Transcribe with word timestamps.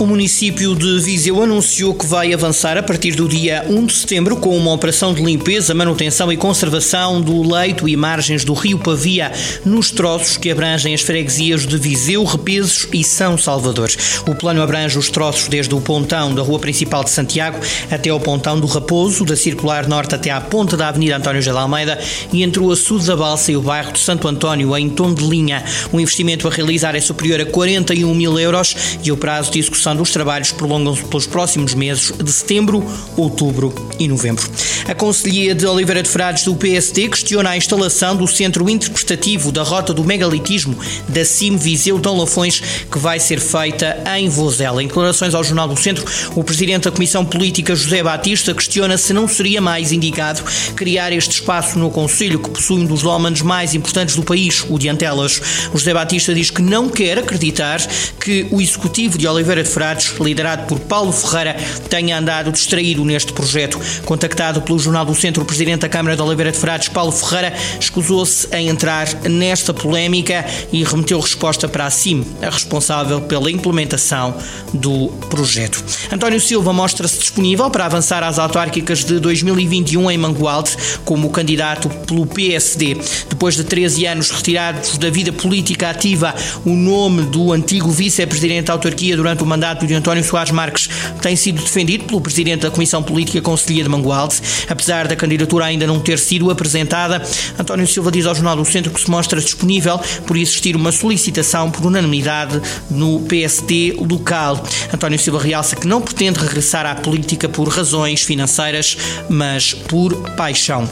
O 0.00 0.06
município 0.06 0.74
de 0.74 0.98
Viseu 1.00 1.42
anunciou 1.42 1.92
que 1.92 2.06
vai 2.06 2.32
avançar 2.32 2.78
a 2.78 2.82
partir 2.82 3.14
do 3.14 3.28
dia 3.28 3.66
1 3.68 3.84
de 3.84 3.92
setembro 3.92 4.34
com 4.38 4.56
uma 4.56 4.72
operação 4.72 5.12
de 5.12 5.22
limpeza, 5.22 5.74
manutenção 5.74 6.32
e 6.32 6.38
conservação 6.38 7.20
do 7.20 7.42
leito 7.42 7.86
e 7.86 7.94
margens 7.98 8.42
do 8.42 8.54
rio 8.54 8.78
Pavia 8.78 9.30
nos 9.62 9.90
troços 9.90 10.38
que 10.38 10.50
abrangem 10.50 10.94
as 10.94 11.02
freguesias 11.02 11.66
de 11.66 11.76
Viseu, 11.76 12.24
Repesos 12.24 12.88
e 12.94 13.04
São 13.04 13.36
Salvador. 13.36 13.90
O 14.26 14.34
plano 14.34 14.62
abrange 14.62 14.98
os 14.98 15.10
troços 15.10 15.48
desde 15.48 15.74
o 15.74 15.82
pontão 15.82 16.34
da 16.34 16.40
rua 16.40 16.58
principal 16.58 17.04
de 17.04 17.10
Santiago 17.10 17.60
até 17.90 18.08
ao 18.08 18.18
pontão 18.18 18.58
do 18.58 18.66
Raposo, 18.66 19.26
da 19.26 19.36
circular 19.36 19.86
norte 19.86 20.14
até 20.14 20.30
à 20.30 20.40
ponta 20.40 20.78
da 20.78 20.88
Avenida 20.88 21.18
António 21.18 21.42
de 21.42 21.50
Almeida 21.50 22.00
e 22.32 22.42
entre 22.42 22.62
o 22.62 22.72
açude 22.72 23.04
da 23.04 23.16
Balsa 23.16 23.52
e 23.52 23.56
o 23.56 23.60
bairro 23.60 23.92
de 23.92 23.98
Santo 23.98 24.26
António 24.26 24.74
em 24.78 24.88
tom 24.88 25.12
de 25.12 25.28
linha. 25.28 25.62
O 25.92 26.00
investimento 26.00 26.48
a 26.48 26.50
realizar 26.50 26.96
é 26.96 27.00
superior 27.02 27.42
a 27.42 27.44
41 27.44 28.14
mil 28.14 28.38
euros 28.38 28.74
e 29.04 29.12
o 29.12 29.16
prazo 29.18 29.52
de 29.52 29.58
execução 29.58 29.89
dos 29.94 30.10
trabalhos 30.10 30.52
prolongam-se 30.52 31.04
pelos 31.04 31.26
próximos 31.26 31.74
meses 31.74 32.12
de 32.12 32.32
setembro, 32.32 32.84
outubro 33.16 33.74
e 33.98 34.08
novembro. 34.08 34.48
A 34.88 34.94
Conselhia 34.94 35.54
de 35.54 35.66
Oliveira 35.66 36.02
de 36.02 36.08
Frades 36.08 36.44
do 36.44 36.54
PSD 36.54 37.08
questiona 37.08 37.50
a 37.50 37.56
instalação 37.56 38.16
do 38.16 38.26
Centro 38.26 38.68
Interpretativo 38.68 39.52
da 39.52 39.62
Rota 39.62 39.92
do 39.92 40.04
Megalitismo 40.04 40.76
da 41.08 41.24
CIM 41.24 41.56
Viseu 41.56 41.98
Dom 41.98 42.18
Lafões, 42.18 42.60
que 42.90 42.98
vai 42.98 43.20
ser 43.20 43.40
feita 43.40 44.02
em 44.16 44.28
Vozela. 44.28 44.82
Em 44.82 44.86
declarações 44.86 45.34
ao 45.34 45.44
Jornal 45.44 45.68
do 45.68 45.76
Centro, 45.76 46.04
o 46.34 46.42
Presidente 46.42 46.84
da 46.84 46.90
Comissão 46.90 47.24
Política, 47.24 47.74
José 47.74 48.02
Batista, 48.02 48.54
questiona 48.54 48.96
se 48.96 49.12
não 49.12 49.28
seria 49.28 49.60
mais 49.60 49.92
indicado 49.92 50.42
criar 50.74 51.12
este 51.12 51.32
espaço 51.32 51.78
no 51.78 51.90
Conselho, 51.90 52.38
que 52.38 52.50
possui 52.50 52.80
um 52.80 52.86
dos 52.86 53.02
lómanos 53.02 53.42
mais 53.42 53.74
importantes 53.74 54.16
do 54.16 54.22
país, 54.22 54.64
o 54.68 54.78
de 54.78 54.88
Antelas. 54.88 55.40
José 55.72 55.92
Batista 55.92 56.34
diz 56.34 56.50
que 56.50 56.62
não 56.62 56.88
quer 56.88 57.18
acreditar 57.18 57.80
que 58.18 58.46
o 58.50 58.60
Executivo 58.60 59.18
de 59.18 59.26
Oliveira 59.26 59.62
de 59.62 59.68
Frades 59.68 59.79
liderado 60.20 60.66
por 60.66 60.78
Paulo 60.80 61.12
Ferreira, 61.12 61.56
tenha 61.88 62.18
andado 62.18 62.52
distraído 62.52 63.04
neste 63.04 63.32
projeto. 63.32 63.80
Contactado 64.04 64.60
pelo 64.62 64.78
Jornal 64.78 65.04
do 65.04 65.14
Centro, 65.14 65.42
o 65.42 65.46
Presidente 65.46 65.80
da 65.80 65.88
Câmara 65.88 66.16
de 66.16 66.22
Oliveira 66.22 66.52
de 66.52 66.58
Frades, 66.58 66.88
Paulo 66.88 67.12
Ferreira, 67.12 67.54
escusou-se 67.78 68.48
em 68.52 68.68
entrar 68.68 69.08
nesta 69.24 69.72
polémica 69.72 70.44
e 70.72 70.84
remeteu 70.84 71.18
resposta 71.20 71.68
para 71.68 71.86
a 71.86 71.90
CIM, 71.90 72.24
a 72.42 72.50
responsável 72.50 73.20
pela 73.22 73.50
implementação 73.50 74.36
do 74.72 75.08
projeto. 75.28 75.82
António 76.12 76.40
Silva 76.40 76.72
mostra-se 76.72 77.18
disponível 77.18 77.70
para 77.70 77.86
avançar 77.86 78.22
às 78.22 78.38
autárquicas 78.38 79.04
de 79.04 79.18
2021 79.18 80.10
em 80.10 80.18
Mangualde 80.18 80.76
como 81.04 81.30
candidato 81.30 81.88
pelo 82.06 82.26
PSD. 82.26 82.96
Depois 83.28 83.54
de 83.54 83.64
13 83.64 84.06
anos 84.06 84.30
retirados 84.30 84.98
da 84.98 85.10
vida 85.10 85.32
política 85.32 85.90
ativa, 85.90 86.34
o 86.64 86.70
nome 86.70 87.22
do 87.22 87.52
antigo 87.52 87.90
vice-presidente 87.90 88.66
da 88.66 88.72
autarquia 88.72 89.16
durante 89.16 89.42
o 89.42 89.46
mandato 89.46 89.69
candidato 89.70 89.86
de 89.86 89.94
António 89.94 90.24
Soares 90.24 90.50
Marques 90.50 90.88
tem 91.20 91.36
sido 91.36 91.62
defendido 91.62 92.04
pelo 92.04 92.20
presidente 92.20 92.62
da 92.62 92.70
Comissão 92.70 93.02
Política 93.02 93.40
Conselhia 93.40 93.82
de 93.82 93.88
Mangualde. 93.88 94.36
Apesar 94.68 95.06
da 95.06 95.14
candidatura 95.14 95.66
ainda 95.66 95.86
não 95.86 96.00
ter 96.00 96.18
sido 96.18 96.50
apresentada, 96.50 97.22
António 97.58 97.86
Silva 97.86 98.10
diz 98.10 98.26
ao 98.26 98.34
Jornal 98.34 98.56
do 98.56 98.64
Centro 98.64 98.90
que 98.90 99.00
se 99.00 99.10
mostra 99.10 99.40
disponível 99.40 99.98
por 100.26 100.36
existir 100.36 100.74
uma 100.76 100.92
solicitação 100.92 101.70
por 101.70 101.86
unanimidade 101.86 102.60
no 102.90 103.20
PSD 103.20 103.96
local. 103.98 104.62
António 104.92 105.18
Silva 105.18 105.40
realça 105.40 105.76
que 105.76 105.86
não 105.86 106.00
pretende 106.00 106.40
regressar 106.40 106.86
à 106.86 106.94
política 106.94 107.48
por 107.48 107.68
razões 107.68 108.22
financeiras, 108.22 108.96
mas 109.28 109.72
por 109.74 110.14
paixão. 110.36 110.88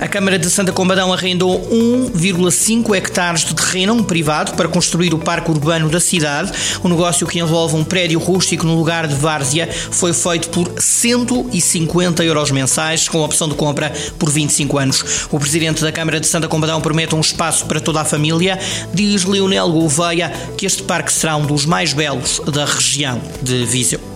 A 0.00 0.08
Câmara 0.08 0.38
de 0.38 0.48
Santa 0.48 0.72
Combadão 0.72 1.12
arrendou 1.12 1.60
1,5 1.70 2.96
hectares 2.96 3.44
de 3.44 3.54
terreno 3.54 3.92
um 3.92 4.02
privado 4.02 4.52
para 4.54 4.66
construir 4.66 5.12
o 5.12 5.18
parque 5.18 5.50
urbano 5.50 5.90
da 5.90 6.00
cidade. 6.00 6.50
O 6.82 6.88
negócio 6.88 7.26
que 7.26 7.38
envolve 7.38 7.76
um 7.76 7.84
prédio 7.84 8.18
rústico 8.18 8.66
no 8.66 8.74
lugar 8.74 9.06
de 9.06 9.14
Várzea 9.14 9.68
foi 9.70 10.14
feito 10.14 10.48
por 10.48 10.72
150 10.80 12.24
euros 12.24 12.50
mensais, 12.50 13.10
com 13.10 13.20
opção 13.20 13.46
de 13.46 13.54
compra 13.54 13.92
por 14.18 14.30
25 14.30 14.78
anos. 14.78 15.26
O 15.30 15.38
presidente 15.38 15.82
da 15.82 15.92
Câmara 15.92 16.18
de 16.18 16.26
Santa 16.26 16.48
Combadão 16.48 16.80
promete 16.80 17.14
um 17.14 17.20
espaço 17.20 17.66
para 17.66 17.78
toda 17.78 18.00
a 18.00 18.04
família. 18.04 18.58
Diz 18.94 19.24
Leonel 19.24 19.70
Gouveia 19.70 20.32
que 20.56 20.64
este 20.64 20.82
parque 20.82 21.12
será 21.12 21.36
um 21.36 21.44
dos 21.44 21.66
mais 21.66 21.92
belos 21.92 22.40
da 22.50 22.64
região 22.64 23.20
de 23.42 23.66
Viseu. 23.66 24.09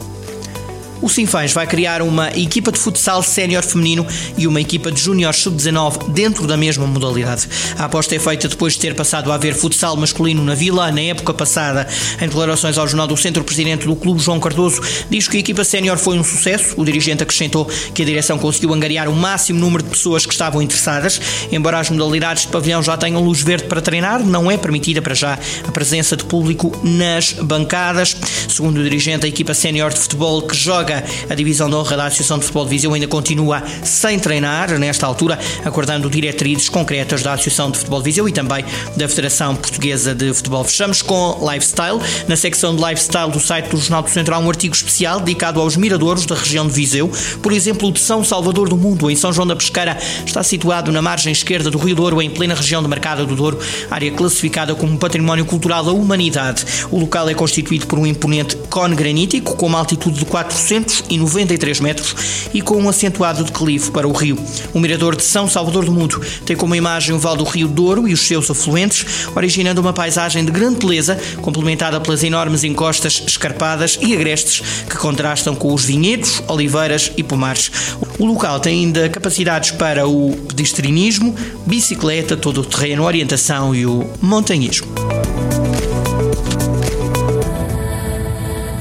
O 1.05 1.09
Sinfãs 1.11 1.53
vai 1.53 1.67
criar 1.67 2.01
uma 2.01 2.31
equipa 2.31 2.73
de 2.73 2.79
futsal 2.79 3.23
sénior 3.23 3.63
feminino 3.63 4.07
e 4.39 4.47
uma 4.47 4.59
equipa 4.59 4.91
de 4.91 4.99
júnior 4.99 5.35
sub-19 5.35 6.09
dentro 6.09 6.47
da 6.47 6.57
mesma 6.57 6.87
modalidade. 6.87 7.47
A 7.79 7.85
aposta 7.85 8.17
é 8.17 8.19
feita 8.19 8.49
depois 8.49 8.73
de 8.73 8.79
ter 8.79 8.95
passado 8.95 9.31
a 9.31 9.35
haver 9.35 9.55
futsal 9.55 9.99
masculino 9.99 10.43
na 10.43 10.55
Vila 10.55 10.91
na 10.91 11.03
época 11.03 11.35
passada. 11.35 11.87
Em 12.19 12.27
declarações 12.27 12.79
ao 12.79 12.89
Jornal 12.89 13.07
do 13.07 13.19
Centro, 13.19 13.43
o 13.43 13.45
presidente 13.45 13.87
do 13.87 13.95
clube, 13.95 14.19
João 14.19 14.41
Cardoso, 14.41 14.81
diz 15.11 15.29
que 15.29 15.37
a 15.37 15.41
equipa 15.41 15.63
sénior 15.63 15.99
foi 15.99 16.19
um 16.19 16.25
sucesso. 16.25 16.73
O 16.81 16.87
dirigente 16.87 17.23
acrescentou 17.23 17.69
que 17.93 18.01
a 18.01 18.07
direção 18.07 18.39
conseguiu 18.39 18.73
angariar 18.73 19.07
o 19.07 19.15
máximo 19.15 19.61
número 19.61 19.83
de 19.83 19.91
pessoas 19.91 20.25
que 20.25 20.33
estavam 20.33 20.63
interessadas. 20.63 21.21
Embora 21.53 21.81
as 21.81 21.91
modalidades 21.91 22.45
de 22.45 22.49
pavilhão 22.49 22.83
já 22.83 22.97
tenham 22.97 23.23
luz 23.23 23.43
verde 23.43 23.65
para 23.65 23.83
treinar, 23.83 24.25
não 24.25 24.51
é 24.51 24.57
permitida 24.57 25.03
para 25.03 25.13
já 25.13 25.39
a 25.69 25.71
presença 25.71 26.17
de 26.17 26.25
público 26.25 26.73
nas 26.83 27.35
bancadas. 27.35 28.17
Segundo 28.49 28.79
o 28.79 28.83
dirigente, 28.83 29.27
a 29.27 29.29
equipa 29.29 29.53
sénior 29.53 29.93
de 29.93 30.01
futebol 30.01 30.41
que 30.41 30.57
joga 30.57 30.94
a 31.29 31.35
divisão 31.35 31.69
de 31.69 31.75
honra 31.75 31.97
da 31.97 32.07
Associação 32.07 32.39
de 32.39 32.45
Futebol 32.45 32.65
de 32.65 32.71
Viseu 32.71 32.95
ainda 32.95 33.07
continua 33.09 33.63
sem 33.83 34.19
treinar 34.19 34.79
nesta 34.79 35.07
altura, 35.07 35.39
aguardando 35.65 36.11
diretrizes 36.11 36.69
concretas 36.69 37.23
da 37.23 37.33
Associação 37.33 37.71
de 37.71 37.79
Futebol 37.79 38.01
de 38.01 38.05
Viseu 38.05 38.29
e 38.29 38.33
também 38.33 38.65
da 38.97 39.09
Federação 39.09 39.57
Portuguesa 39.57 40.15
de 40.15 40.33
Futebol. 40.33 40.65
Fechamos 40.65 41.03
com 41.03 41.39
Lifestyle. 41.51 41.99
Na 42.29 42.37
secção 42.37 42.77
de 42.77 42.83
Lifestyle 42.83 43.31
do 43.31 43.41
site 43.41 43.69
do 43.69 43.79
Jornal 43.79 44.03
do 44.03 44.11
Centro 44.11 44.35
há 44.35 44.39
um 44.39 44.49
artigo 44.49 44.75
especial 44.75 45.21
dedicado 45.21 45.61
aos 45.61 45.77
miradouros 45.77 46.27
da 46.27 46.35
região 46.35 46.67
de 46.67 46.73
Viseu. 46.73 47.11
Por 47.43 47.53
exemplo, 47.53 47.91
de 47.91 48.01
São 48.01 48.23
Salvador 48.25 48.69
do 48.69 48.77
Mundo, 48.77 49.11
em 49.11 49.17
São 49.17 49.33
João 49.33 49.47
da 49.47 49.57
Pesqueira, 49.57 49.97
está 50.25 50.43
situado 50.43 50.93
na 50.93 51.01
margem 51.01 51.33
esquerda 51.33 51.71
do 51.71 51.79
Rio 51.79 51.97
Douro, 51.97 52.21
em 52.21 52.31
plena 52.31 52.55
região 52.55 52.83
de 52.83 52.89
Mercado 52.89 53.27
do 53.27 53.37
Douro, 53.37 53.59
área 53.91 54.11
classificada 54.11 54.75
como 54.75 54.99
Património 54.99 55.45
Cultural 55.45 55.85
da 55.85 55.93
Humanidade. 55.93 56.65
O 56.91 56.99
local 56.99 57.29
é 57.29 57.35
constituído 57.35 57.87
por 57.87 57.99
um 57.99 58.07
imponente 58.07 58.57
cone 58.69 58.95
granítico 58.95 59.57
com 59.57 59.67
uma 59.67 59.79
altitude 59.79 60.19
de 60.19 60.25
400 60.25 60.74
293 60.81 61.81
metros 61.81 62.15
e 62.53 62.61
com 62.61 62.77
um 62.77 62.89
acentuado 62.89 63.45
declive 63.45 63.91
para 63.91 64.09
o 64.09 64.13
rio. 64.13 64.39
O 64.73 64.81
mirador 64.81 65.17
de 65.17 65.23
São 65.23 65.49
Salvador 65.49 65.85
do 65.85 65.93
Mundo 65.93 66.21
tem 66.45 66.57
como 66.57 66.75
imagem 66.75 67.15
o 67.15 67.19
Val 67.19 67.37
do 67.37 67.45
Rio 67.45 67.69
Douro 67.69 68.09
e 68.09 68.13
os 68.13 68.27
seus 68.27 68.51
afluentes, 68.51 69.29
originando 69.35 69.81
uma 69.81 69.93
paisagem 69.93 70.45
de 70.45 70.51
grande 70.51 70.85
beleza, 70.85 71.19
complementada 71.41 72.01
pelas 72.01 72.23
enormes 72.23 72.65
encostas 72.65 73.23
escarpadas 73.27 73.99
e 74.01 74.15
agrestes 74.15 74.85
que 74.89 74.97
contrastam 74.97 75.55
com 75.55 75.73
os 75.73 75.85
vinhedos, 75.85 76.43
oliveiras 76.49 77.13
e 77.17 77.23
pomares. 77.23 77.71
O 78.19 78.27
local 78.27 78.61
tem 78.61 78.81
ainda 78.81 79.09
capacidades 79.09 79.71
para 79.71 80.07
o 80.07 80.37
pedestrianismo, 80.49 81.35
bicicleta, 81.67 82.37
todo 82.37 82.61
o 82.61 82.65
terreno, 82.65 83.05
orientação 83.05 83.75
e 83.75 83.87
o 83.87 84.09
montanhismo. 84.21 85.14